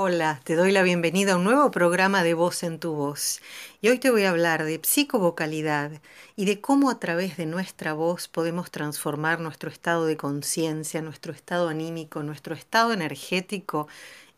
[0.00, 3.40] Hola, te doy la bienvenida a un nuevo programa de Voz en tu Voz.
[3.80, 5.90] Y hoy te voy a hablar de psicovocalidad
[6.36, 11.32] y de cómo a través de nuestra voz podemos transformar nuestro estado de conciencia, nuestro
[11.32, 13.88] estado anímico, nuestro estado energético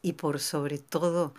[0.01, 1.35] y por sobre todo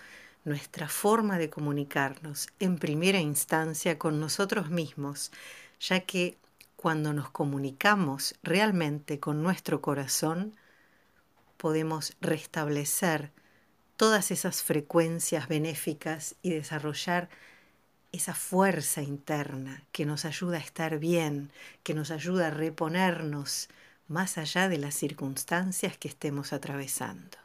[0.45, 5.31] nuestra forma de comunicarnos en primera instancia con nosotros mismos,
[5.79, 6.37] ya que
[6.75, 10.55] cuando nos comunicamos realmente con nuestro corazón,
[11.57, 13.31] podemos restablecer
[14.01, 17.29] todas esas frecuencias benéficas y desarrollar
[18.11, 21.51] esa fuerza interna que nos ayuda a estar bien,
[21.83, 23.69] que nos ayuda a reponernos
[24.07, 27.37] más allá de las circunstancias que estemos atravesando.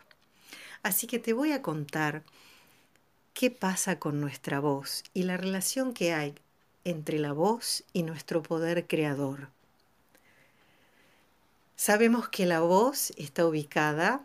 [0.83, 2.23] Así que te voy a contar
[3.35, 6.35] qué pasa con nuestra voz y la relación que hay
[6.85, 9.51] entre la voz y nuestro poder creador.
[11.77, 14.25] Sabemos que la voz está ubicada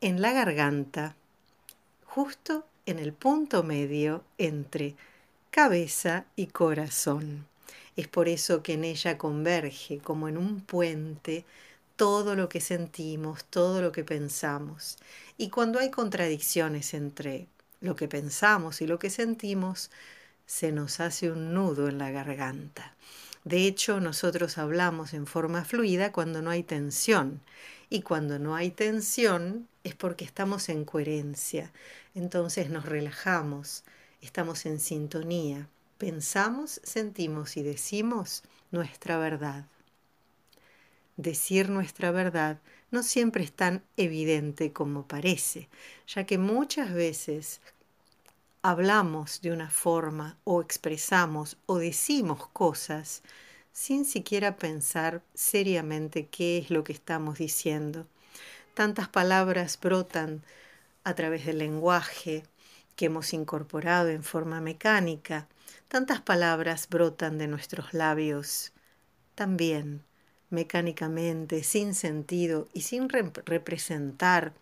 [0.00, 1.14] en la garganta,
[2.10, 4.96] justo en el punto medio entre
[5.52, 7.46] cabeza y corazón.
[7.94, 11.44] Es por eso que en ella converge como en un puente
[11.94, 14.98] todo lo que sentimos, todo lo que pensamos.
[15.38, 17.46] Y cuando hay contradicciones entre
[17.80, 19.92] lo que pensamos y lo que sentimos,
[20.46, 22.96] se nos hace un nudo en la garganta.
[23.44, 27.40] De hecho, nosotros hablamos en forma fluida cuando no hay tensión.
[27.90, 31.72] Y cuando no hay tensión es porque estamos en coherencia.
[32.14, 33.82] Entonces nos relajamos,
[34.22, 39.66] estamos en sintonía, pensamos, sentimos y decimos nuestra verdad.
[41.16, 42.60] Decir nuestra verdad
[42.92, 45.68] no siempre es tan evidente como parece,
[46.06, 47.60] ya que muchas veces
[48.62, 53.22] hablamos de una forma o expresamos o decimos cosas
[53.80, 58.06] sin siquiera pensar seriamente qué es lo que estamos diciendo.
[58.74, 60.42] Tantas palabras brotan
[61.02, 62.42] a través del lenguaje
[62.94, 65.48] que hemos incorporado en forma mecánica,
[65.88, 68.72] tantas palabras brotan de nuestros labios
[69.34, 70.04] también
[70.50, 74.52] mecánicamente, sin sentido y sin representar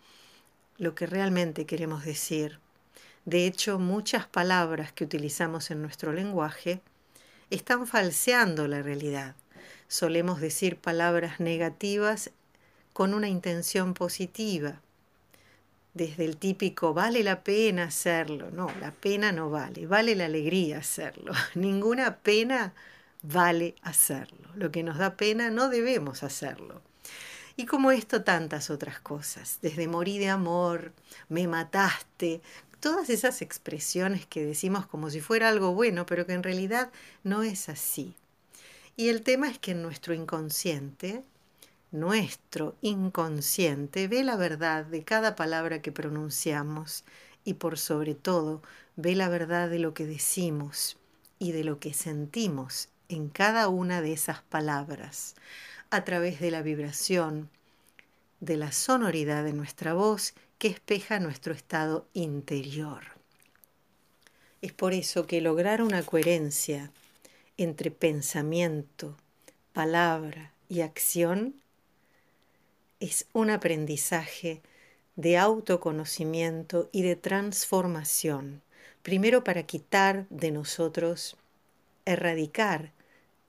[0.77, 2.59] lo que realmente queremos decir.
[3.25, 6.81] De hecho, muchas palabras que utilizamos en nuestro lenguaje
[7.49, 9.35] están falseando la realidad.
[9.87, 12.31] Solemos decir palabras negativas
[12.93, 14.81] con una intención positiva.
[15.93, 18.51] Desde el típico vale la pena hacerlo.
[18.51, 19.87] No, la pena no vale.
[19.87, 21.33] Vale la alegría hacerlo.
[21.55, 22.73] Ninguna pena
[23.23, 24.49] vale hacerlo.
[24.55, 26.81] Lo que nos da pena no debemos hacerlo.
[27.55, 30.93] Y como esto tantas otras cosas, desde morí de amor,
[31.27, 32.41] me mataste,
[32.79, 36.91] todas esas expresiones que decimos como si fuera algo bueno, pero que en realidad
[37.23, 38.15] no es así.
[38.95, 41.23] Y el tema es que nuestro inconsciente,
[41.91, 47.03] nuestro inconsciente ve la verdad de cada palabra que pronunciamos
[47.45, 48.61] y por sobre todo
[48.95, 50.97] ve la verdad de lo que decimos
[51.39, 55.35] y de lo que sentimos en cada una de esas palabras
[55.89, 57.49] a través de la vibración,
[58.39, 63.03] de la sonoridad de nuestra voz que espeja nuestro estado interior.
[64.61, 66.91] Es por eso que lograr una coherencia
[67.57, 69.15] entre pensamiento,
[69.71, 71.55] palabra y acción
[72.99, 74.61] es un aprendizaje
[75.15, 78.61] de autoconocimiento y de transformación,
[79.01, 81.37] primero para quitar de nosotros,
[82.05, 82.91] erradicar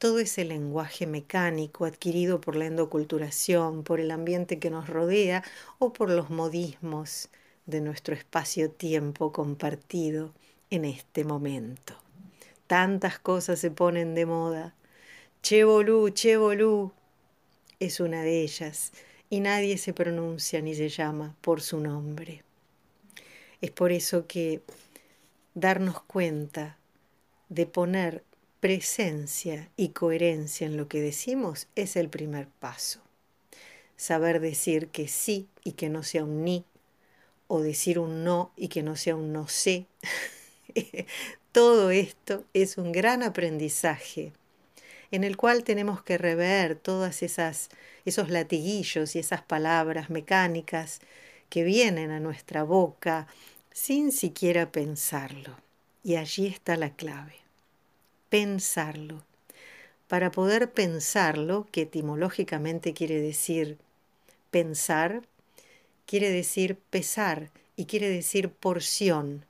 [0.01, 5.45] todo ese lenguaje mecánico adquirido por la endoculturación, por el ambiente que nos rodea
[5.79, 7.29] o por los modismos
[7.67, 10.33] de nuestro espacio-tiempo compartido
[10.71, 11.93] en este momento.
[12.67, 14.75] Tantas cosas se ponen de moda.
[15.43, 16.93] Che volú, che volú
[17.79, 18.93] es una de ellas
[19.29, 22.43] y nadie se pronuncia ni se llama por su nombre.
[23.61, 24.63] Es por eso que
[25.53, 26.79] darnos cuenta
[27.51, 28.25] de poner
[28.61, 33.01] presencia y coherencia en lo que decimos es el primer paso.
[33.97, 36.65] Saber decir que sí y que no sea un ni,
[37.49, 39.87] o decir un no y que no sea un no sé.
[41.53, 44.33] Todo esto es un gran aprendizaje
[45.11, 47.69] en el cual tenemos que rever todas esas
[48.05, 51.01] esos latiguillos y esas palabras mecánicas
[51.49, 53.27] que vienen a nuestra boca
[53.73, 55.57] sin siquiera pensarlo.
[56.05, 57.40] Y allí está la clave
[58.31, 59.23] pensarlo.
[60.09, 63.79] Para poder pensarlo, que etimológicamente quiere decir
[64.51, 65.23] pensar,
[66.07, 69.45] quiere decir pesar y quiere decir porción.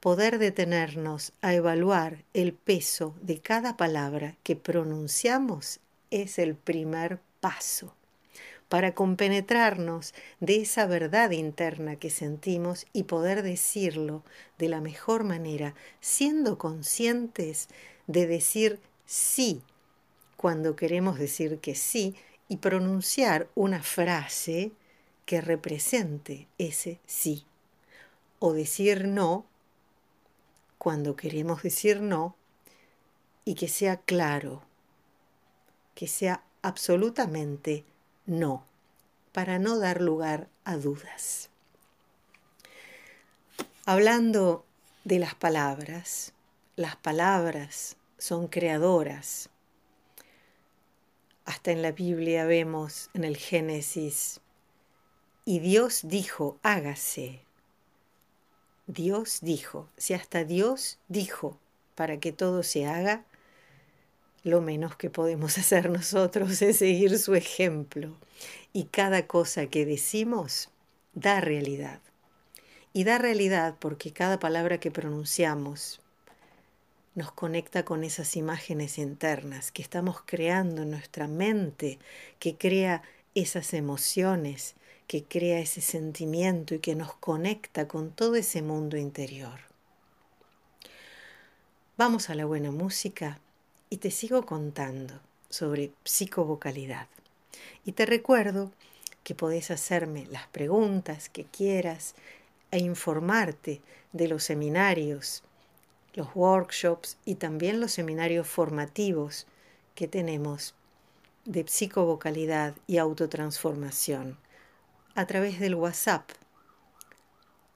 [0.00, 5.80] Poder detenernos a evaluar el peso de cada palabra que pronunciamos
[6.10, 7.94] es el primer paso.
[8.72, 14.22] para compenetrarnos de esa verdad interna que sentimos y poder decirlo
[14.56, 17.68] de la mejor manera, siendo conscientes
[18.06, 19.62] de decir sí
[20.36, 22.16] cuando queremos decir que sí
[22.48, 24.72] y pronunciar una frase
[25.24, 27.44] que represente ese sí.
[28.38, 29.46] O decir no
[30.78, 32.34] cuando queremos decir no
[33.44, 34.62] y que sea claro,
[35.94, 37.84] que sea absolutamente
[38.26, 38.64] no,
[39.32, 41.50] para no dar lugar a dudas.
[43.84, 44.64] Hablando
[45.04, 46.31] de las palabras,
[46.76, 49.50] las palabras son creadoras.
[51.44, 54.40] Hasta en la Biblia vemos en el Génesis,
[55.44, 57.40] y Dios dijo, hágase.
[58.86, 61.58] Dios dijo, si hasta Dios dijo
[61.96, 63.24] para que todo se haga,
[64.44, 68.16] lo menos que podemos hacer nosotros es seguir su ejemplo.
[68.72, 70.70] Y cada cosa que decimos
[71.12, 72.00] da realidad.
[72.92, 76.01] Y da realidad porque cada palabra que pronunciamos
[77.14, 81.98] nos conecta con esas imágenes internas que estamos creando en nuestra mente,
[82.38, 83.02] que crea
[83.34, 84.74] esas emociones,
[85.06, 89.60] que crea ese sentimiento y que nos conecta con todo ese mundo interior.
[91.98, 93.38] Vamos a la buena música
[93.90, 95.20] y te sigo contando
[95.50, 97.08] sobre psicovocalidad.
[97.84, 98.72] Y te recuerdo
[99.22, 102.14] que podés hacerme las preguntas que quieras
[102.70, 103.82] e informarte
[104.12, 105.42] de los seminarios,
[106.14, 109.46] los workshops y también los seminarios formativos
[109.94, 110.74] que tenemos
[111.44, 114.38] de psicovocalidad y autotransformación
[115.14, 116.30] a través del WhatsApp.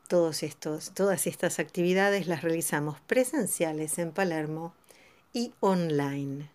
[0.09, 4.75] Todos estos, todas estas actividades las realizamos presenciales en Palermo
[5.33, 6.51] y online.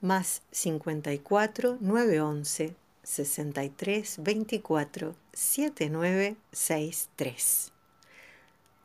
[0.00, 7.73] Más 54 911 63 24 7963.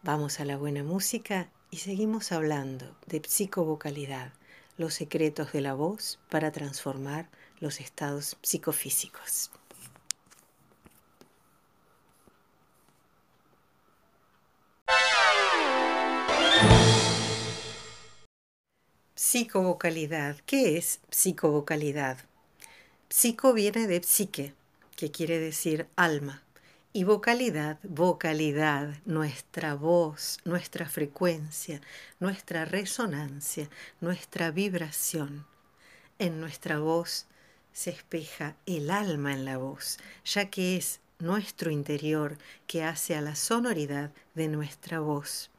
[0.01, 4.31] Vamos a la buena música y seguimos hablando de psicovocalidad,
[4.78, 7.28] los secretos de la voz para transformar
[7.60, 9.51] los estados psicofísicos.
[19.16, 20.38] Psicovocalidad.
[20.46, 22.19] ¿Qué es psicovocalidad?
[23.10, 24.54] Psico viene de psique,
[24.96, 26.42] que quiere decir alma.
[26.91, 31.81] Y vocalidad, vocalidad, nuestra voz, nuestra frecuencia,
[32.19, 33.69] nuestra resonancia,
[34.01, 35.45] nuestra vibración.
[36.18, 37.27] En nuestra voz
[37.74, 43.21] se espeja el alma en la voz, ya que es nuestro interior que hace a
[43.21, 45.51] la sonoridad de nuestra voz.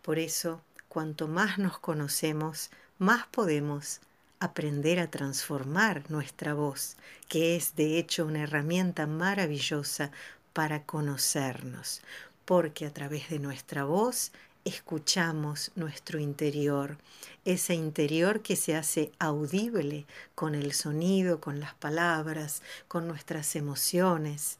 [0.00, 4.00] Por eso, cuanto más nos conocemos, más podemos
[4.42, 6.96] aprender a transformar nuestra voz,
[7.28, 10.10] que es de hecho una herramienta maravillosa
[10.52, 12.02] para conocernos,
[12.44, 14.32] porque a través de nuestra voz
[14.64, 16.98] escuchamos nuestro interior,
[17.44, 24.58] ese interior que se hace audible con el sonido, con las palabras, con nuestras emociones,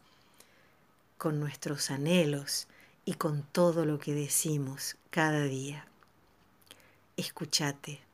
[1.18, 2.68] con nuestros anhelos
[3.04, 5.86] y con todo lo que decimos cada día.
[7.16, 8.11] Escúchate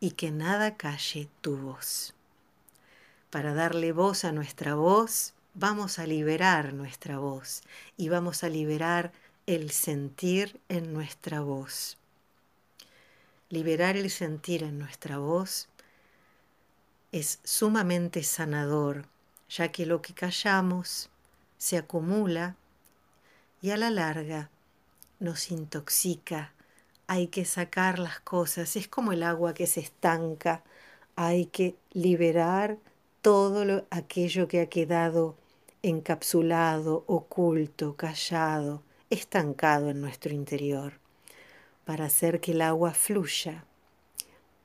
[0.00, 2.14] y que nada calle tu voz.
[3.30, 7.62] Para darle voz a nuestra voz, vamos a liberar nuestra voz
[7.96, 9.12] y vamos a liberar
[9.46, 11.98] el sentir en nuestra voz.
[13.50, 15.68] Liberar el sentir en nuestra voz
[17.12, 19.06] es sumamente sanador,
[19.48, 21.08] ya que lo que callamos
[21.56, 22.56] se acumula
[23.62, 24.50] y a la larga
[25.18, 26.52] nos intoxica
[27.08, 30.62] hay que sacar las cosas, es como el agua que se estanca,
[31.16, 32.76] hay que liberar
[33.22, 35.34] todo aquello que ha quedado
[35.82, 40.92] encapsulado, oculto, callado, estancado en nuestro interior,
[41.86, 43.64] para hacer que el agua fluya.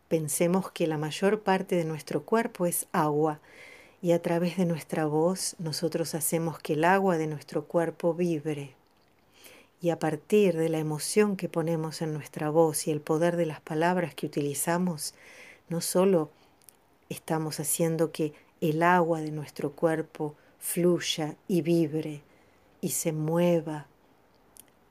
[0.09, 3.39] Pensemos que la mayor parte de nuestro cuerpo es agua
[4.01, 8.75] y a través de nuestra voz nosotros hacemos que el agua de nuestro cuerpo vibre
[9.83, 13.45] y a partir de la emoción que ponemos en nuestra voz y el poder de
[13.45, 15.13] las palabras que utilizamos,
[15.67, 16.31] no solo
[17.09, 22.21] estamos haciendo que el agua de nuestro cuerpo fluya y vibre
[22.79, 23.87] y se mueva,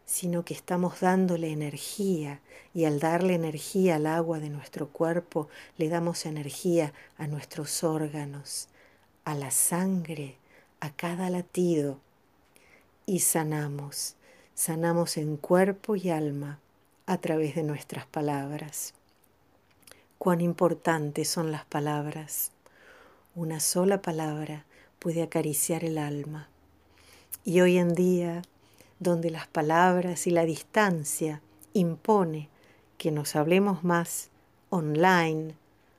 [0.04, 2.42] sino que estamos dándole energía
[2.74, 8.68] y al darle energía al agua de nuestro cuerpo, le damos energía a nuestros órganos,
[9.24, 10.36] a la sangre,
[10.80, 11.98] a cada latido
[13.06, 14.16] y sanamos
[14.54, 16.58] sanamos en cuerpo y alma
[17.06, 18.94] a través de nuestras palabras.
[20.18, 22.52] Cuán importantes son las palabras.
[23.34, 24.64] Una sola palabra
[24.98, 26.48] puede acariciar el alma.
[27.44, 28.42] Y hoy en día,
[29.00, 31.40] donde las palabras y la distancia
[31.72, 32.48] impone
[32.98, 34.28] que nos hablemos más
[34.70, 35.54] online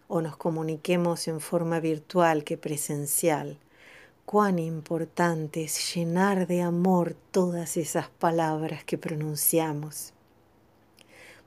[0.07, 3.57] o nos comuniquemos en forma virtual que presencial,
[4.25, 10.13] cuán importante es llenar de amor todas esas palabras que pronunciamos.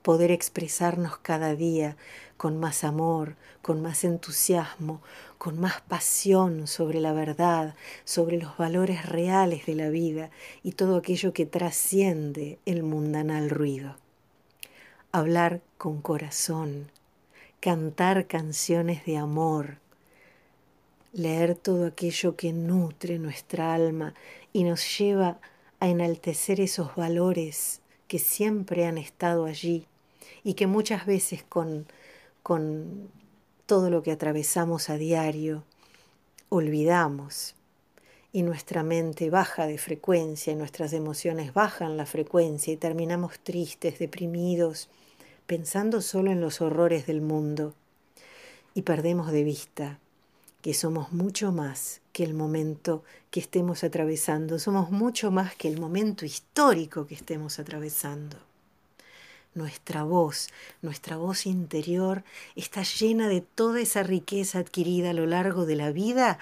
[0.03, 1.97] Poder expresarnos cada día
[2.37, 5.01] con más amor, con más entusiasmo,
[5.37, 10.29] con más pasión sobre la verdad, sobre los valores reales de la vida
[10.63, 13.97] y todo aquello que trasciende el mundanal ruido.
[15.11, 16.91] Hablar con corazón,
[17.59, 19.79] cantar canciones de amor,
[21.17, 24.13] leer todo aquello que nutre nuestra alma
[24.53, 25.39] y nos lleva
[25.79, 29.87] a enaltecer esos valores que siempre han estado allí
[30.43, 31.87] y que muchas veces con,
[32.43, 33.09] con
[33.65, 35.63] todo lo que atravesamos a diario
[36.49, 37.55] olvidamos.
[38.31, 43.97] Y nuestra mente baja de frecuencia y nuestras emociones bajan la frecuencia y terminamos tristes,
[43.97, 44.89] deprimidos,
[45.47, 47.73] pensando solo en los horrores del mundo.
[48.75, 49.99] Y perdemos de vista
[50.67, 55.79] que somos mucho más que el momento que estemos atravesando, somos mucho más que el
[55.79, 58.35] momento histórico que estemos atravesando.
[59.55, 60.49] Nuestra voz,
[60.81, 62.25] nuestra voz interior
[62.57, 66.37] está llena de toda esa riqueza adquirida a lo largo de la vida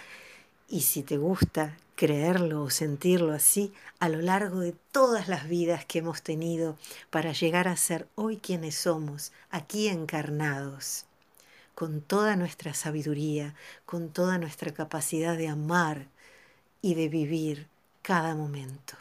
[0.67, 5.85] y si te gusta creerlo o sentirlo así, a lo largo de todas las vidas
[5.85, 6.77] que hemos tenido
[7.11, 11.05] para llegar a ser hoy quienes somos, aquí encarnados
[11.75, 13.53] con toda nuestra sabiduría,
[13.85, 16.07] con toda nuestra capacidad de amar
[16.81, 17.67] y de vivir
[18.01, 18.95] cada momento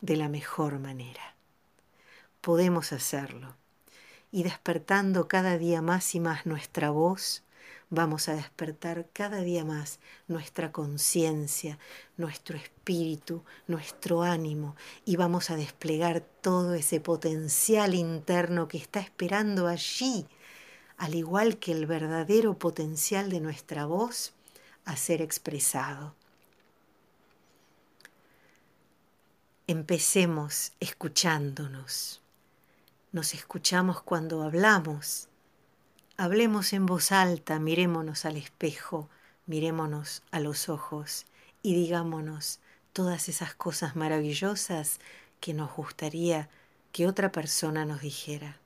[0.00, 1.34] de la mejor manera.
[2.40, 3.56] Podemos hacerlo
[4.30, 7.42] y despertando cada día más y más nuestra voz,
[7.88, 11.78] vamos a despertar cada día más nuestra conciencia,
[12.16, 19.68] nuestro espíritu, nuestro ánimo y vamos a desplegar todo ese potencial interno que está esperando
[19.68, 20.26] allí
[20.96, 24.32] al igual que el verdadero potencial de nuestra voz,
[24.84, 26.14] a ser expresado.
[29.66, 32.20] Empecemos escuchándonos.
[33.12, 35.28] Nos escuchamos cuando hablamos.
[36.16, 39.08] Hablemos en voz alta, mirémonos al espejo,
[39.46, 41.26] mirémonos a los ojos
[41.62, 42.60] y digámonos
[42.92, 45.00] todas esas cosas maravillosas
[45.40, 46.48] que nos gustaría
[46.92, 48.60] que otra persona nos dijera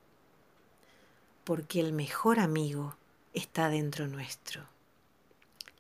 [1.49, 2.95] porque el mejor amigo
[3.33, 4.67] está dentro nuestro.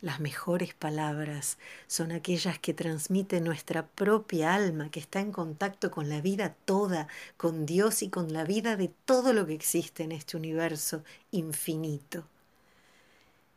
[0.00, 6.08] Las mejores palabras son aquellas que transmiten nuestra propia alma, que está en contacto con
[6.08, 7.06] la vida toda,
[7.36, 12.24] con Dios y con la vida de todo lo que existe en este universo infinito.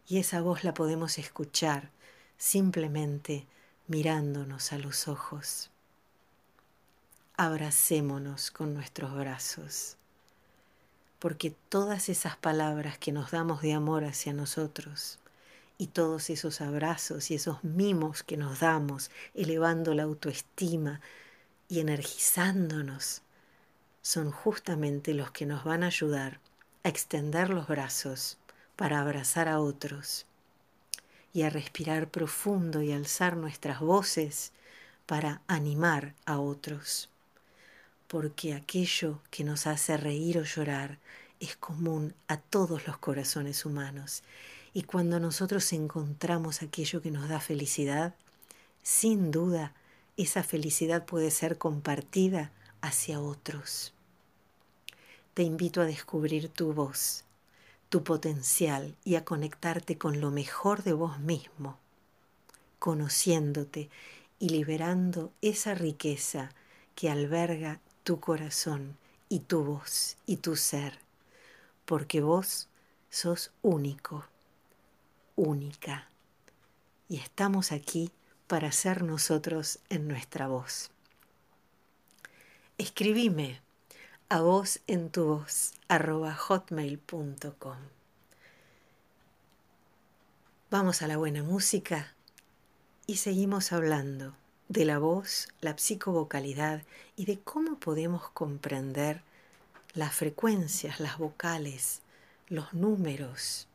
[0.06, 1.92] Y esa voz la podemos escuchar
[2.38, 3.48] simplemente
[3.88, 5.70] mirándonos a los ojos.
[7.38, 9.96] Abracémonos con nuestros brazos
[11.22, 15.20] porque todas esas palabras que nos damos de amor hacia nosotros
[15.78, 21.00] y todos esos abrazos y esos mimos que nos damos, elevando la autoestima
[21.70, 23.22] y energizándonos,
[24.02, 26.40] son justamente los que nos van a ayudar
[26.84, 28.40] a extender los brazos
[28.76, 30.26] para abrazar a otros
[31.34, 34.54] y a respirar profundo y alzar nuestras voces
[35.06, 37.12] para animar a otros
[38.12, 41.00] porque aquello que nos hace reír o llorar
[41.40, 44.24] es común a todos los corazones humanos.
[44.74, 48.14] Y cuando nosotros encontramos aquello que nos da felicidad,
[48.84, 49.74] sin duda
[50.18, 52.52] esa felicidad puede ser compartida
[52.82, 53.94] hacia otros.
[55.34, 57.24] Te invito a descubrir tu voz,
[57.88, 61.78] tu potencial y a conectarte con lo mejor de vos mismo,
[62.78, 63.90] conociéndote
[64.38, 66.50] y liberando esa riqueza
[66.94, 68.98] que alberga tu corazón
[69.30, 71.00] y tu voz y tu ser,
[71.86, 72.68] porque vos
[73.10, 74.26] sos único,
[75.36, 76.10] única,
[77.08, 78.12] y estamos aquí
[78.48, 80.92] para ser nosotros en nuestra voz.
[82.78, 83.62] Escribime
[84.30, 87.78] a voz en tu voz arroba hotmail.com.
[90.70, 92.16] Vamos a la buena música
[93.08, 94.41] y seguimos hablando
[94.72, 96.84] de la voz, la psicovocalidad
[97.18, 99.22] y de cómo podemos comprender
[99.94, 102.02] las frecuencias, las vocales,
[102.48, 103.68] los números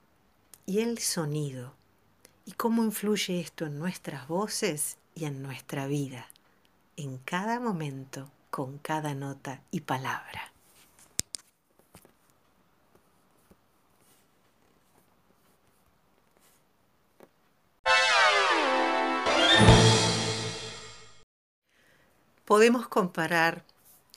[0.65, 1.75] y el sonido
[2.47, 6.29] y cómo influye esto en nuestras voces y en nuestra vida,
[6.97, 10.56] en cada momento, con cada nota y palabra.
[22.47, 23.65] Podemos comparar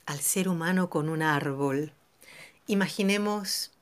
[0.06, 1.92] al ser humano con un árbol.
[2.68, 3.72] Imaginemos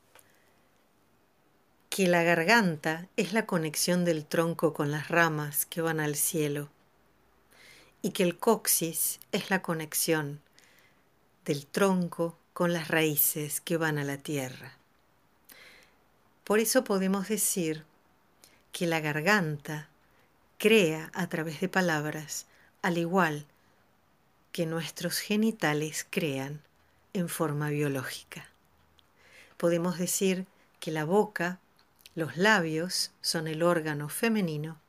[1.91, 6.71] que la garganta es la conexión del tronco con las ramas que van al cielo
[8.01, 10.41] y que el coxis es la conexión
[11.45, 14.73] del tronco con las raíces que van a la tierra.
[16.43, 17.85] Por eso podemos decir
[18.71, 19.89] que la garganta
[20.57, 22.47] crea a través de palabras,
[22.81, 23.45] al igual
[24.51, 26.61] que nuestros genitales crean
[27.13, 28.49] en forma biológica.
[29.57, 30.45] Podemos decir
[30.79, 31.59] que la boca,
[32.15, 34.79] los labios son el órgano femenino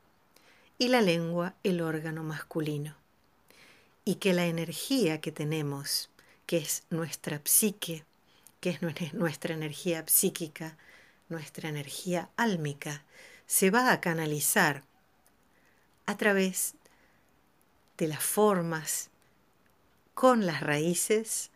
[0.79, 2.97] y la lengua el órgano masculino.
[4.05, 6.09] Y que la energía que tenemos,
[6.47, 8.05] que es nuestra psique,
[8.61, 10.77] que es nuestra energía psíquica,
[11.29, 13.05] nuestra energía álmica,
[13.47, 14.83] se va a canalizar
[16.07, 16.75] a través
[17.99, 19.10] de las formas
[20.21, 21.51] con las raíces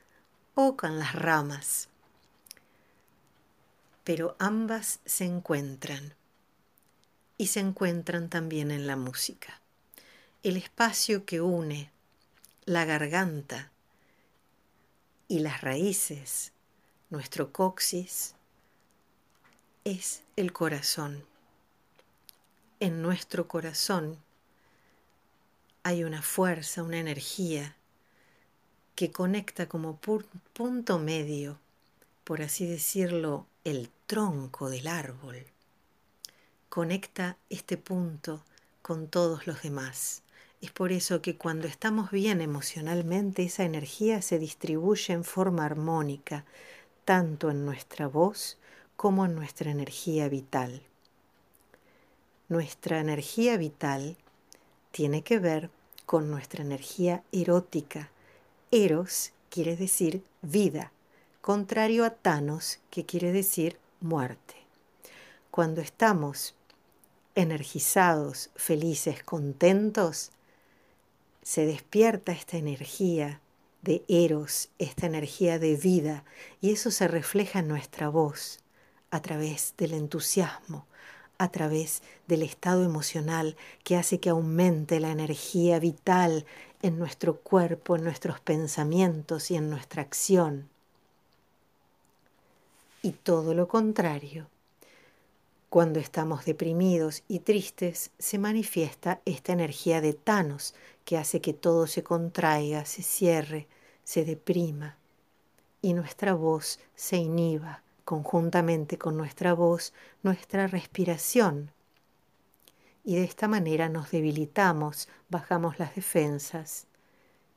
[0.54, 1.90] o con las ramas.
[4.04, 6.14] Pero ambas se encuentran
[7.36, 9.60] y se encuentran también en la música.
[10.42, 11.90] El espacio que une
[12.64, 13.70] la garganta
[15.28, 16.52] y las raíces,
[17.10, 18.34] nuestro coxis,
[19.84, 21.22] es el corazón.
[22.80, 24.16] En nuestro corazón
[25.82, 27.76] hay una fuerza, una energía
[28.94, 29.98] que conecta como
[30.52, 31.58] punto medio,
[32.22, 35.44] por así decirlo, el tronco del árbol.
[36.68, 38.44] Conecta este punto
[38.82, 40.22] con todos los demás.
[40.60, 46.44] Es por eso que cuando estamos bien emocionalmente, esa energía se distribuye en forma armónica,
[47.04, 48.58] tanto en nuestra voz
[48.96, 50.82] como en nuestra energía vital.
[52.48, 54.16] Nuestra energía vital
[54.90, 55.70] tiene que ver
[56.06, 58.10] con nuestra energía erótica.
[58.74, 60.90] Eros quiere decir vida,
[61.40, 64.56] contrario a Thanos, que quiere decir muerte.
[65.52, 66.56] Cuando estamos
[67.36, 70.32] energizados, felices, contentos,
[71.44, 73.40] se despierta esta energía
[73.82, 76.24] de Eros, esta energía de vida,
[76.60, 78.58] y eso se refleja en nuestra voz
[79.12, 80.84] a través del entusiasmo,
[81.38, 86.46] a través del estado emocional que hace que aumente la energía vital
[86.82, 90.68] en nuestro cuerpo, en nuestros pensamientos y en nuestra acción.
[93.02, 94.48] Y todo lo contrario.
[95.68, 101.86] Cuando estamos deprimidos y tristes, se manifiesta esta energía de Thanos que hace que todo
[101.86, 103.66] se contraiga, se cierre,
[104.04, 104.96] se deprima
[105.82, 111.70] y nuestra voz se inhiba conjuntamente con nuestra voz, nuestra respiración.
[113.04, 116.86] Y de esta manera nos debilitamos, bajamos las defensas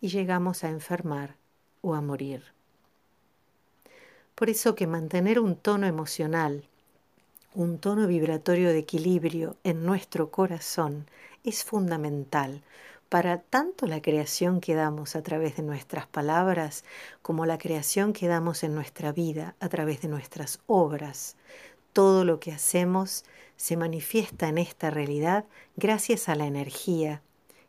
[0.02, 1.36] y llegamos a enfermar
[1.82, 2.44] o a morir.
[4.36, 6.64] Por eso que mantener un tono emocional,
[7.54, 11.08] un tono vibratorio de equilibrio en nuestro corazón
[11.44, 12.62] es fundamental
[13.10, 16.84] para tanto la creación que damos a través de nuestras palabras
[17.22, 21.36] como la creación que damos en nuestra vida a través de nuestras obras.
[21.94, 23.24] Todo lo que hacemos
[23.56, 27.22] se manifiesta en esta realidad gracias a la energía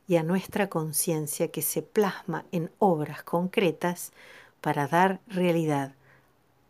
[0.09, 4.13] y a nuestra conciencia que se plasma en obras concretas
[4.61, 5.93] para dar realidad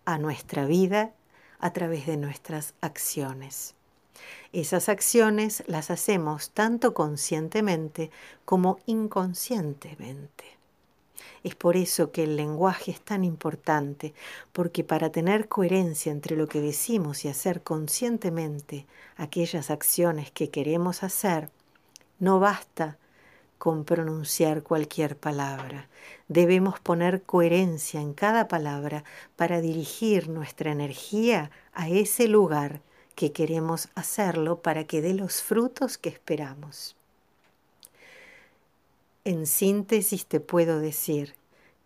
[0.05, 1.13] a nuestra vida
[1.59, 3.78] a través de nuestras acciones.
[4.53, 8.11] Esas acciones las hacemos tanto conscientemente
[8.45, 10.59] como inconscientemente.
[11.45, 14.15] Es por eso que el lenguaje es tan importante,
[14.53, 21.03] porque para tener coherencia entre lo que decimos y hacer conscientemente aquellas acciones que queremos
[21.03, 21.51] hacer,
[22.19, 22.99] no basta
[23.59, 25.89] con pronunciar cualquier palabra.
[26.29, 29.05] Debemos poner coherencia en cada palabra
[29.37, 32.81] para dirigir nuestra energía a ese lugar
[33.19, 36.95] que queremos hacerlo para que dé los frutos que esperamos.
[39.25, 41.35] En síntesis te puedo decir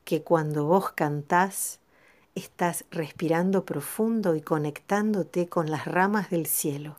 [0.05, 1.79] que cuando vos cantás,
[2.35, 6.99] estás respirando profundo y conectándote con las ramas del cielo,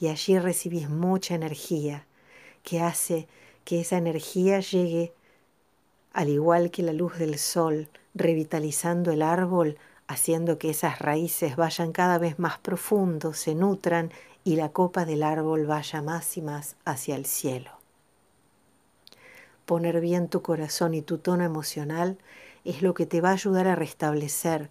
[0.00, 2.04] y allí recibís mucha energía
[2.64, 3.28] que hace
[3.64, 5.12] que esa energía llegue,
[6.12, 11.92] al igual que la luz del sol, revitalizando el árbol haciendo que esas raíces vayan
[11.92, 14.10] cada vez más profundo, se nutran
[14.42, 17.70] y la copa del árbol vaya más y más hacia el cielo.
[19.66, 22.18] Poner bien tu corazón y tu tono emocional
[22.64, 24.70] es lo que te va a ayudar a restablecer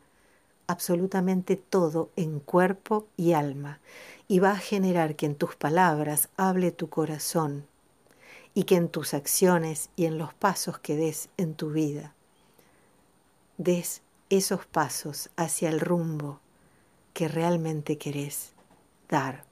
[0.65, 3.79] absolutamente todo en cuerpo y alma
[4.27, 7.65] y va a generar que en tus palabras hable tu corazón
[8.53, 12.13] y que en tus acciones y en los pasos que des en tu vida,
[13.57, 16.39] des esos pasos hacia el rumbo
[17.13, 18.51] que realmente querés
[19.09, 19.43] dar,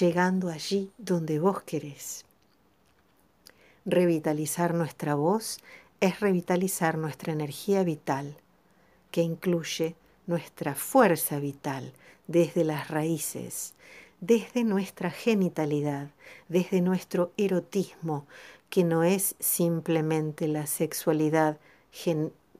[0.00, 2.24] llegando allí donde vos querés.
[3.84, 5.58] Revitalizar nuestra voz
[6.00, 8.36] es revitalizar nuestra energía vital,
[9.10, 9.94] que incluye
[10.26, 11.92] nuestra fuerza vital
[12.26, 13.74] desde las raíces,
[14.20, 16.10] desde nuestra genitalidad,
[16.48, 18.26] desde nuestro erotismo,
[18.68, 21.58] que no es simplemente la sexualidad,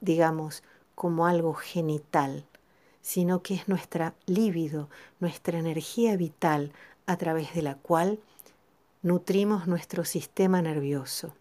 [0.01, 0.63] digamos,
[0.99, 2.43] como algo genital,
[3.01, 4.89] sino que es nuestra líbido,
[5.21, 6.73] nuestra energía vital
[7.05, 8.19] a través de la cual
[9.01, 11.33] nutrimos nuestro sistema nervioso.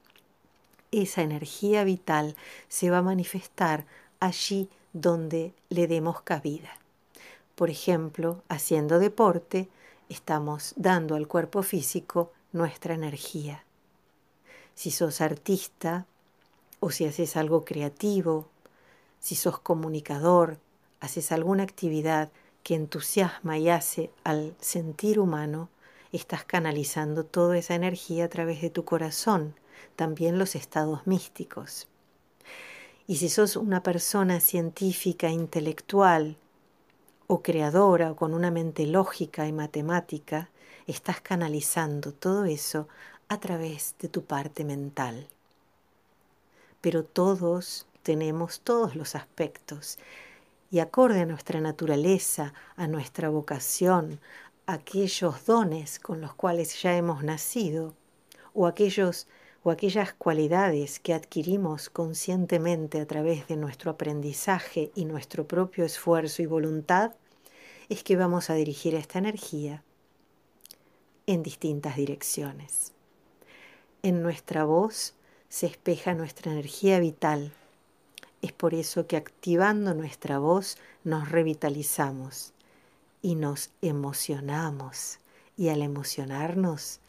[0.93, 2.37] Esa energía vital
[2.69, 3.85] se va a manifestar
[4.21, 6.71] allí donde le demos cabida.
[7.57, 9.69] Por ejemplo, haciendo deporte,
[10.09, 13.65] estamos dando al cuerpo físico nuestra energía.
[14.77, 16.07] Si sos artista
[16.79, 18.47] o si haces algo creativo,
[19.21, 20.59] si sos comunicador,
[21.01, 22.31] haces alguna actividad
[22.63, 25.69] que entusiasma y hace al sentir humano,
[26.13, 29.55] estás canalizando toda esa energía a través de tu corazón,
[29.97, 31.89] también los estados místicos.
[33.07, 36.37] Y si sos una persona científica, intelectual
[37.27, 40.51] o creadora o con una mente lógica y matemática,
[40.87, 42.89] estás canalizando todo eso
[43.29, 45.27] a través de tu parte mental.
[46.81, 49.99] Pero todos tenemos todos los aspectos
[50.71, 54.19] y acorde a nuestra naturaleza, a nuestra vocación,
[54.65, 57.93] aquellos dones con los cuales ya hemos nacido
[58.55, 59.27] o aquellos
[59.63, 66.41] o aquellas cualidades que adquirimos conscientemente a través de nuestro aprendizaje y nuestro propio esfuerzo
[66.41, 67.13] y voluntad,
[67.91, 69.83] es que vamos a dirigir esta energía
[71.27, 72.95] en distintas direcciones.
[74.03, 75.13] En nuestra voz
[75.51, 77.53] se espeja nuestra energía vital.
[78.43, 82.53] Es por eso que activando nuestra voz nos revitalizamos
[83.23, 85.19] y nos emocionamos.
[85.57, 87.01] Y al emocionarnos,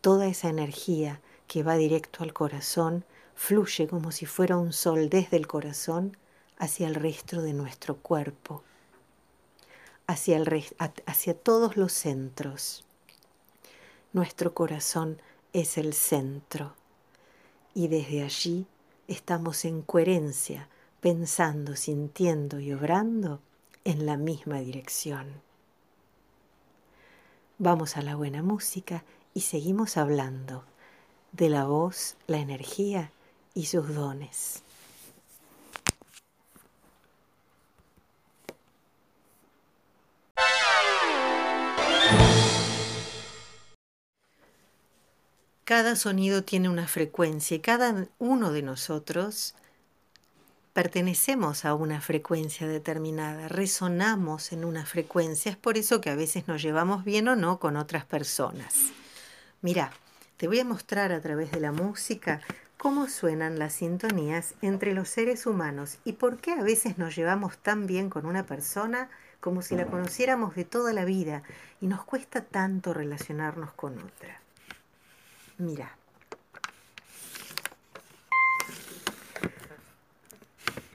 [0.00, 5.36] toda esa energía que va directo al corazón, fluye como si fuera un sol desde
[5.36, 6.16] el corazón
[6.58, 8.62] hacia el resto de nuestro cuerpo,
[10.06, 10.64] hacia, el
[11.06, 12.84] hacia todos los centros.
[14.12, 15.20] Nuestro corazón
[15.52, 16.74] es el centro
[17.74, 18.66] y desde allí
[19.08, 20.68] estamos en coherencia,
[21.02, 23.40] pensando, sintiendo y obrando
[23.84, 25.26] en la misma dirección.
[27.58, 29.02] Vamos a la buena música
[29.34, 30.64] y seguimos hablando
[31.32, 33.10] de la voz, la energía
[33.52, 34.62] y sus dones.
[45.64, 49.56] Cada sonido tiene una frecuencia y cada uno de nosotros
[50.72, 56.48] pertenecemos a una frecuencia determinada, resonamos en una frecuencia, es por eso que a veces
[56.48, 58.90] nos llevamos bien o no con otras personas.
[59.60, 59.92] Mira,
[60.38, 62.40] te voy a mostrar a través de la música
[62.78, 67.58] cómo suenan las sintonías entre los seres humanos y por qué a veces nos llevamos
[67.58, 69.08] tan bien con una persona
[69.40, 71.42] como si la conociéramos de toda la vida
[71.80, 74.40] y nos cuesta tanto relacionarnos con otra.
[75.58, 76.01] Mira.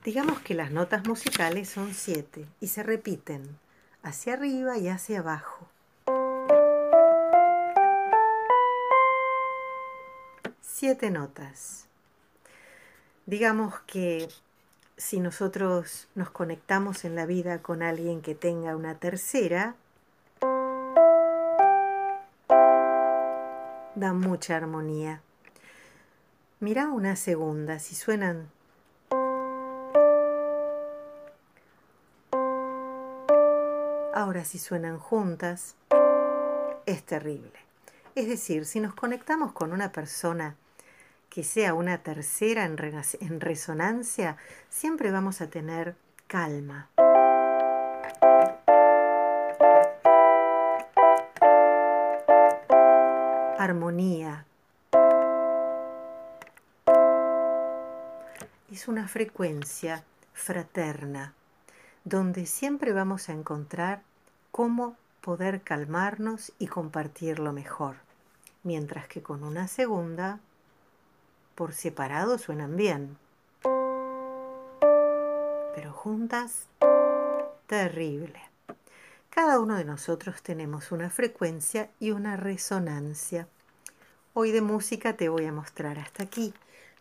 [0.08, 3.60] Digamos que las notas musicales son siete y se repiten
[4.04, 5.68] hacia arriba y hacia abajo.
[10.62, 11.88] siete notas.
[13.26, 14.30] Digamos que
[14.96, 19.76] si nosotros nos conectamos en la vida con alguien que tenga una tercera,
[23.96, 25.22] da mucha armonía.
[26.62, 28.48] Mira una segunda, si suenan
[34.28, 35.78] Ahora si suenan juntas,
[36.86, 37.54] es terrible.
[38.14, 40.58] Es decir, si nos conectamos con una persona
[41.30, 44.36] que sea una tercera en, resonancia,
[44.70, 45.96] siempre vamos a tener
[46.28, 46.90] calma.
[53.58, 54.46] Armonía.
[58.70, 61.34] Es una frecuencia fraterna
[62.04, 64.02] donde siempre vamos a encontrar
[64.58, 67.98] cómo poder calmarnos y compartirlo mejor,
[68.64, 70.40] mientras que con una segunda
[71.54, 73.20] por separado suenan bien.
[75.76, 76.66] Pero juntas,
[77.68, 78.42] terrible.
[79.30, 83.48] Cada uno de nosotros tenemos una frecuencia y una resonancia.
[84.34, 86.52] Hoy de música te voy a mostrar hasta aquí.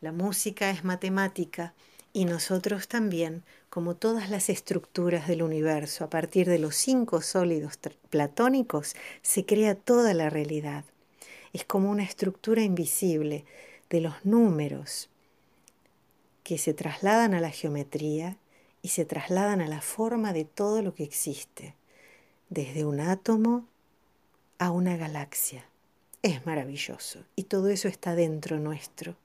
[0.03, 1.73] La música es matemática
[2.17, 7.79] y nosotros también, como todas las estructuras del universo, a partir de los cinco sólidos
[8.09, 10.87] platónicos, se crea toda la realidad.
[11.53, 13.45] Es como una estructura invisible
[13.91, 15.11] de los números
[16.43, 18.39] que se trasladan a la geometría
[18.81, 21.75] y se trasladan a la forma de todo lo que existe,
[22.49, 23.67] desde un átomo
[24.59, 25.67] a una galaxia.
[26.23, 29.17] Es maravilloso y todo eso está dentro nuestro.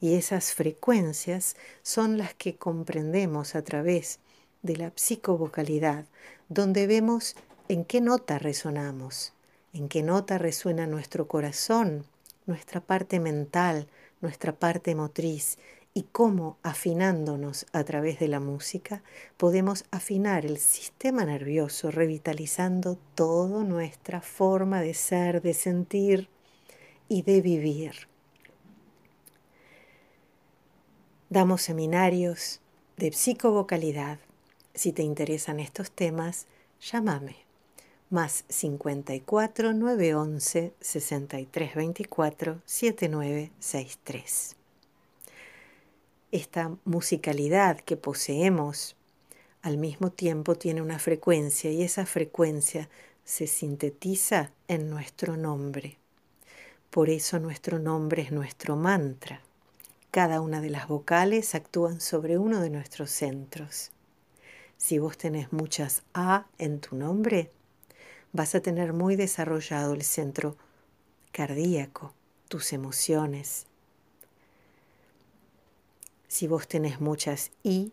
[0.00, 4.18] Y esas frecuencias son las que comprendemos a través
[4.62, 6.06] de la psicovocalidad,
[6.48, 7.36] donde vemos
[7.68, 9.32] en qué nota resonamos,
[9.72, 12.04] en qué nota resuena nuestro corazón,
[12.46, 13.88] nuestra parte mental,
[14.20, 15.58] nuestra parte motriz
[15.94, 19.02] y cómo afinándonos a través de la música
[19.36, 26.28] podemos afinar el sistema nervioso, revitalizando toda nuestra forma de ser, de sentir
[27.08, 28.08] y de vivir.
[31.28, 32.60] Damos seminarios
[32.96, 34.18] de psicovocalidad.
[34.74, 36.46] Si te interesan estos temas,
[36.80, 37.36] llámame.
[38.10, 44.56] Más 54 911 63 24 7963
[46.36, 48.96] esta musicalidad que poseemos
[49.62, 52.88] al mismo tiempo tiene una frecuencia y esa frecuencia
[53.24, 55.96] se sintetiza en nuestro nombre.
[56.90, 59.40] Por eso nuestro nombre es nuestro mantra.
[60.16, 63.90] Cada una de las vocales actúan sobre uno de nuestros centros.
[64.78, 67.52] Si vos tenés muchas A en tu nombre,
[68.32, 70.56] vas a tener muy desarrollado el centro
[71.32, 72.14] cardíaco,
[72.48, 73.66] tus emociones,
[76.28, 77.92] si vos tenés muchas I,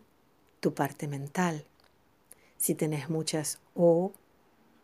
[0.60, 1.66] tu parte mental.
[2.56, 4.14] Si tenés muchas O,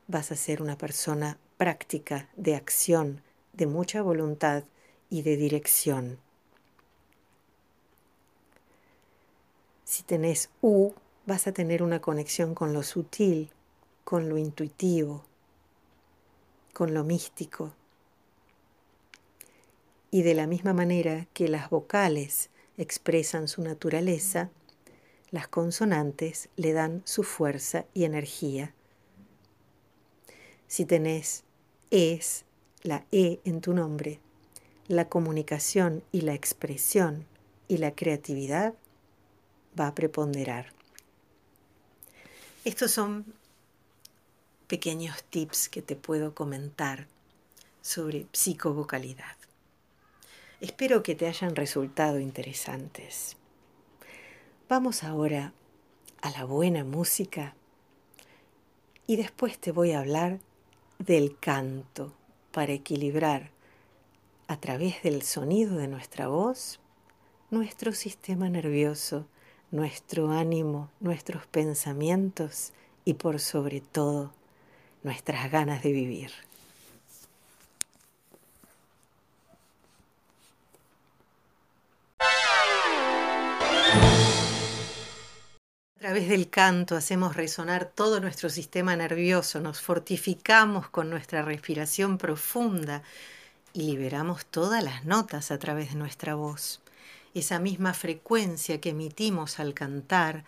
[0.08, 3.22] vas a ser una persona práctica, de acción,
[3.54, 4.64] de mucha voluntad
[5.08, 6.18] y de dirección.
[9.90, 10.92] Si tenés U,
[11.26, 13.50] vas a tener una conexión con lo sutil,
[14.04, 15.24] con lo intuitivo,
[16.72, 17.72] con lo místico.
[20.12, 24.50] Y de la misma manera que las vocales expresan su naturaleza,
[25.32, 28.72] las consonantes le dan su fuerza y energía.
[30.68, 31.42] Si tenés
[31.90, 32.44] es,
[32.84, 34.20] la E en tu nombre,
[34.86, 37.26] la comunicación y la expresión
[37.66, 38.74] y la creatividad
[39.78, 40.72] va a preponderar.
[42.64, 43.24] Estos son
[44.66, 47.06] pequeños tips que te puedo comentar
[47.82, 49.36] sobre psicovocalidad.
[50.60, 53.36] Espero que te hayan resultado interesantes.
[54.68, 55.52] Vamos ahora
[56.20, 57.54] a la buena música
[59.06, 60.38] y después te voy a hablar
[60.98, 62.12] del canto
[62.52, 63.50] para equilibrar
[64.46, 66.78] a través del sonido de nuestra voz
[67.50, 69.26] nuestro sistema nervioso,
[69.70, 72.72] nuestro ánimo, nuestros pensamientos
[73.04, 74.32] y por sobre todo
[75.02, 76.32] nuestras ganas de vivir.
[85.96, 92.16] A través del canto hacemos resonar todo nuestro sistema nervioso, nos fortificamos con nuestra respiración
[92.16, 93.02] profunda
[93.74, 96.80] y liberamos todas las notas a través de nuestra voz.
[97.34, 100.44] Esa misma frecuencia que emitimos al cantar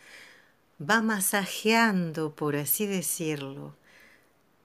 [0.81, 3.77] va masajeando, por así decirlo,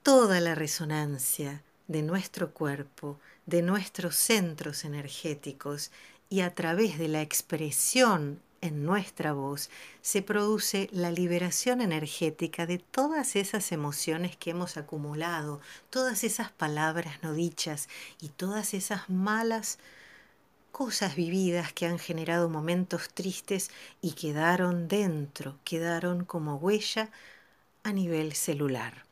[0.02, 5.90] toda la resonancia de nuestro cuerpo, de nuestros centros energéticos
[6.28, 9.70] y a través de la expresión en nuestra voz
[10.02, 17.22] se produce la liberación energética de todas esas emociones que hemos acumulado, todas esas palabras
[17.22, 17.88] no dichas
[18.20, 19.78] y todas esas malas
[20.72, 27.10] cosas vividas que han generado momentos tristes y quedaron dentro, quedaron como huella
[27.82, 29.04] a nivel celular.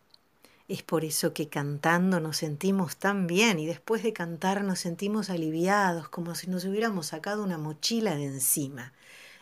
[0.69, 5.31] Es por eso que cantando nos sentimos tan bien y después de cantar nos sentimos
[5.31, 8.93] aliviados, como si nos hubiéramos sacado una mochila de encima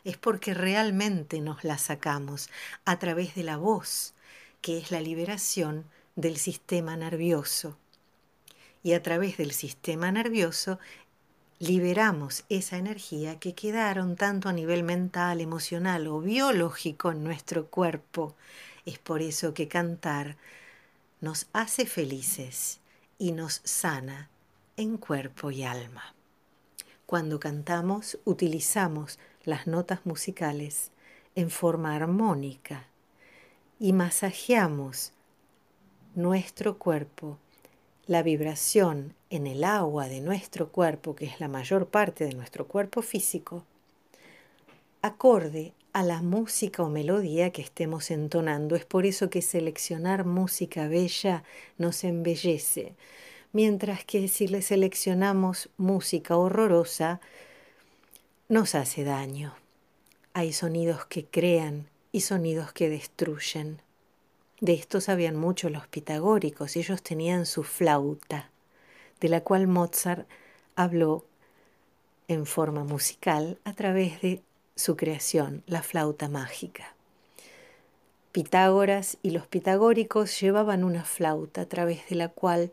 [0.04, 2.50] es porque realmente nos la sacamos
[2.84, 4.14] a través de la voz,
[4.60, 7.78] que es la liberación del sistema nervioso.
[8.82, 10.78] Y a través del sistema nervioso
[11.58, 18.34] liberamos esa energía que quedaron tanto a nivel mental, emocional o biológico en nuestro cuerpo.
[18.84, 20.36] Es por eso que cantar
[21.20, 22.80] nos hace felices
[23.18, 24.28] y nos sana
[24.76, 26.14] en cuerpo y alma.
[27.06, 30.90] Cuando cantamos utilizamos las notas musicales
[31.34, 32.86] en forma armónica
[33.78, 35.12] y masajeamos
[36.14, 37.38] nuestro cuerpo
[38.06, 42.66] la vibración en el agua de nuestro cuerpo, que es la mayor parte de nuestro
[42.66, 43.64] cuerpo físico,
[45.00, 48.76] acorde a la música o melodía que estemos entonando.
[48.76, 51.44] Es por eso que seleccionar música bella
[51.78, 52.94] nos embellece,
[53.52, 57.20] mientras que si le seleccionamos música horrorosa,
[58.48, 59.54] nos hace daño.
[60.34, 63.83] Hay sonidos que crean y sonidos que destruyen.
[64.64, 68.48] De esto sabían mucho los pitagóricos, ellos tenían su flauta,
[69.20, 70.26] de la cual Mozart
[70.74, 71.26] habló
[72.28, 74.40] en forma musical a través de
[74.74, 76.94] su creación, la flauta mágica.
[78.32, 82.72] Pitágoras y los pitagóricos llevaban una flauta a través de la cual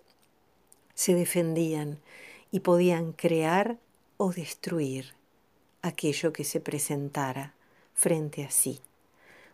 [0.94, 2.00] se defendían
[2.52, 3.76] y podían crear
[4.16, 5.14] o destruir
[5.82, 7.54] aquello que se presentara
[7.94, 8.80] frente a sí.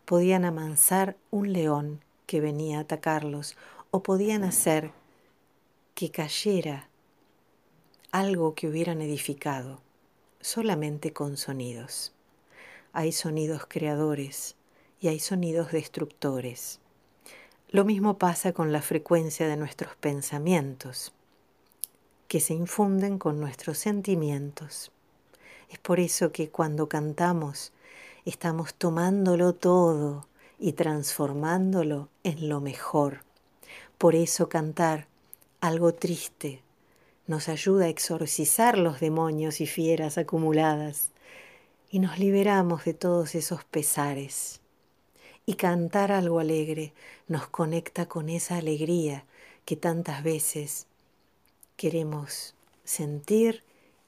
[0.05, 3.55] Podían amansar un león que venía a atacarlos
[3.89, 4.91] o podían hacer
[5.95, 6.89] que cayera
[8.11, 9.81] algo que hubieran edificado
[10.41, 12.13] solamente con sonidos.
[12.93, 14.55] Hay sonidos creadores
[14.99, 16.79] y hay sonidos destructores.
[17.69, 21.13] Lo mismo pasa con la frecuencia de nuestros pensamientos,
[22.27, 24.91] que se infunden con nuestros sentimientos.
[25.69, 27.73] Es por eso que cuando cantamos
[28.25, 30.26] estamos tomándolo todo
[30.59, 33.23] y transformándolo en lo mejor.
[33.97, 35.07] Por eso cantar
[35.61, 36.61] algo triste
[37.27, 41.11] nos ayuda a exorcizar los demonios y fieras acumuladas
[41.89, 44.61] y nos liberamos de todos esos pesares.
[45.45, 46.93] Y cantar algo alegre
[47.27, 49.25] nos conecta con esa alegría
[49.65, 50.87] que tantas veces
[51.75, 53.63] queremos sentir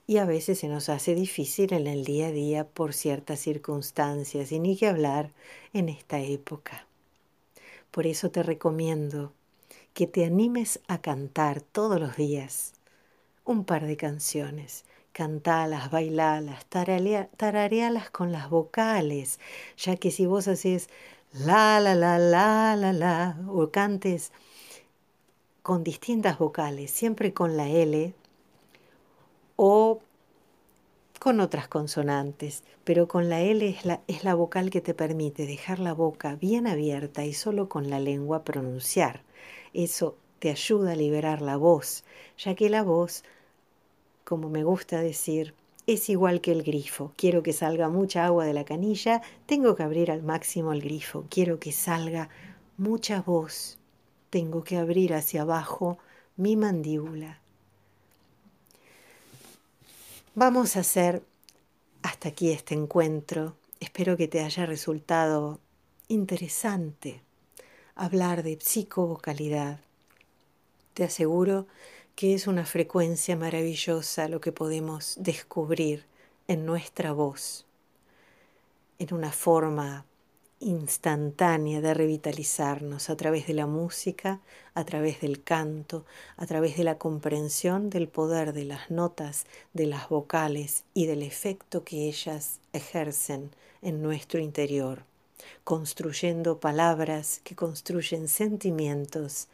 [0.09, 4.51] y a veces se nos hace difícil en el día a día por ciertas circunstancias
[4.51, 5.33] y ni que hablar
[5.71, 6.87] en esta época.
[7.91, 9.33] Por eso te recomiendo
[9.93, 12.73] que te animes a cantar todos los días
[13.45, 14.83] un par de canciones.
[15.11, 19.39] Cantalas, bailalas, tararealas con las vocales,
[19.77, 20.89] ya que si vos haces
[21.33, 24.31] la, la, la, la, la, la, o cantes
[25.61, 28.15] con distintas vocales, siempre con la L,
[29.61, 29.99] o
[31.19, 35.45] con otras consonantes, pero con la L es la, es la vocal que te permite
[35.45, 39.21] dejar la boca bien abierta y solo con la lengua pronunciar.
[39.73, 42.05] Eso te ayuda a liberar la voz,
[42.37, 43.25] ya que la voz,
[44.23, 45.53] como me gusta decir,
[45.87, 47.11] es igual que el grifo.
[47.17, 51.25] Quiero que salga mucha agua de la canilla, tengo que abrir al máximo el grifo.
[51.29, 52.29] Quiero que salga
[52.77, 53.77] mucha voz,
[54.29, 55.97] tengo que abrir hacia abajo
[56.37, 57.41] mi mandíbula.
[60.41, 61.21] Vamos a hacer
[62.01, 63.57] hasta aquí este encuentro.
[63.81, 65.59] Espero que te haya resultado
[66.07, 67.21] interesante
[67.93, 69.81] hablar de psicovocalidad.
[70.93, 71.67] Te aseguro
[72.15, 76.05] que es una frecuencia maravillosa lo que podemos descubrir
[76.47, 77.65] en nuestra voz,
[78.97, 80.05] en una forma
[80.59, 84.39] instantánea de revitalizarnos a través de la música,
[84.73, 86.05] a través del canto,
[86.37, 91.23] a través de la comprensión del poder de las notas, de las vocales y del
[91.23, 95.03] efecto que ellas ejercen en nuestro interior,
[95.63, 99.47] construyendo palabras que construyen sentimientos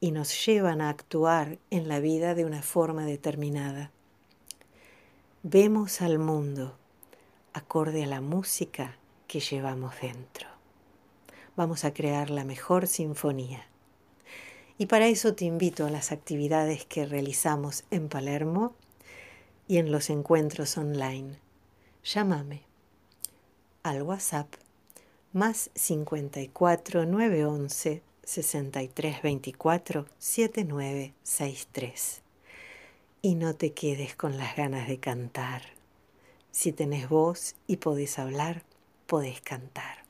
[0.00, 3.90] y nos llevan a actuar en la vida de una forma determinada.
[5.42, 6.74] Vemos al mundo
[7.52, 8.97] acorde a la música
[9.28, 10.48] que llevamos dentro.
[11.54, 13.68] Vamos a crear la mejor sinfonía.
[14.78, 18.74] Y para eso te invito a las actividades que realizamos en Palermo
[19.68, 21.38] y en los encuentros online.
[22.02, 22.62] Llámame
[23.82, 24.52] al WhatsApp
[25.32, 32.22] más 54 911 63 24 7963.
[33.20, 35.62] Y no te quedes con las ganas de cantar.
[36.50, 38.64] Si tenés voz y podés hablar,
[39.08, 40.04] podés cantar.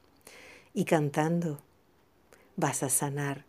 [0.75, 1.63] Y cantando
[2.57, 3.45] vas a sanar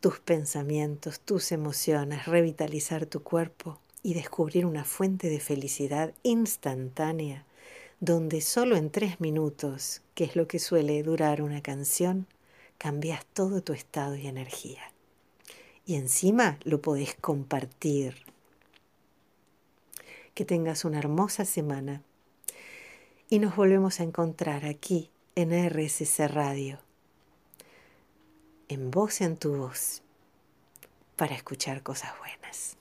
[0.00, 7.46] tus pensamientos, tus emociones, revitalizar tu cuerpo y descubrir una fuente de felicidad instantánea,
[7.98, 12.26] donde solo en tres minutos, que es lo que suele durar una canción,
[12.76, 14.92] cambias todo tu estado y energía.
[15.86, 18.16] Y encima lo podés compartir.
[20.34, 22.02] Que tengas una hermosa semana
[23.32, 26.80] y nos volvemos a encontrar aquí en RSC Radio,
[28.68, 30.02] en voz en tu voz,
[31.14, 32.76] para escuchar cosas buenas.